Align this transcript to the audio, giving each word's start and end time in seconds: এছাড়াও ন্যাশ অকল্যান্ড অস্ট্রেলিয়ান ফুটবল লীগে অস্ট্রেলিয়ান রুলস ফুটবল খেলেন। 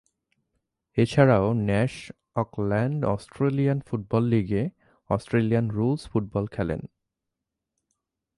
এছাড়াও 0.97 1.47
ন্যাশ 1.53 1.93
অকল্যান্ড 2.35 2.99
অস্ট্রেলিয়ান 3.05 3.79
ফুটবল 3.87 4.23
লীগে 4.23 4.63
অস্ট্রেলিয়ান 5.09 5.65
রুলস 5.69 6.01
ফুটবল 6.11 6.45
খেলেন। 6.47 6.81